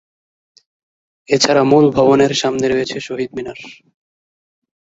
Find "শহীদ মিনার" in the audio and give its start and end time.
2.99-3.59